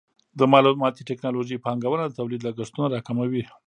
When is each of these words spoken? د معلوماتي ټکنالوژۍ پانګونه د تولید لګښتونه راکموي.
د 0.39 0.41
معلوماتي 0.51 1.01
ټکنالوژۍ 1.09 1.57
پانګونه 1.65 2.03
د 2.05 2.11
تولید 2.19 2.41
لګښتونه 2.47 2.85
راکموي. 2.93 3.43